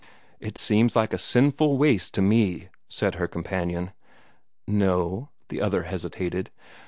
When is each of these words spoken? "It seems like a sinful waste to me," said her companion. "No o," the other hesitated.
"It 0.39 0.57
seems 0.57 0.95
like 0.95 1.13
a 1.13 1.17
sinful 1.19 1.77
waste 1.77 2.15
to 2.15 2.23
me," 2.23 2.69
said 2.89 3.13
her 3.21 3.27
companion. 3.27 3.91
"No 4.67 4.97
o," 4.97 5.29
the 5.49 5.61
other 5.61 5.83
hesitated. 5.83 6.49